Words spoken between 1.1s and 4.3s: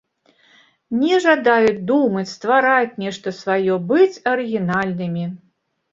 жадаюць думаць, ствараць нешта сваё, быць